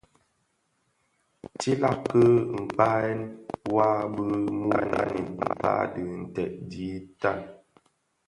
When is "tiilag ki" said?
1.59-2.21